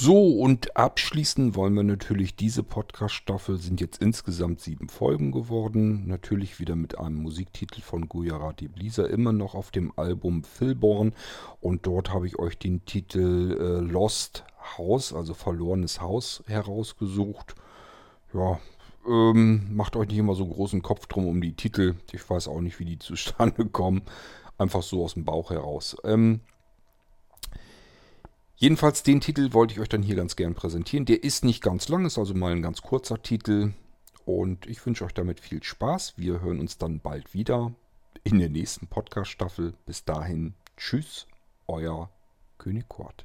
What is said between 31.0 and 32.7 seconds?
Der ist nicht ganz lang, ist also mal ein